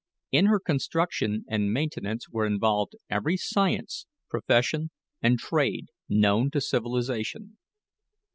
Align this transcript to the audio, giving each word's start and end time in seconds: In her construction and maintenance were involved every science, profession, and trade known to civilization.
In 0.31 0.47
her 0.47 0.59
construction 0.59 1.45
and 1.47 1.71
maintenance 1.71 2.27
were 2.27 2.47
involved 2.47 2.95
every 3.07 3.37
science, 3.37 4.07
profession, 4.31 4.89
and 5.21 5.37
trade 5.37 5.89
known 6.09 6.49
to 6.49 6.59
civilization. 6.59 7.59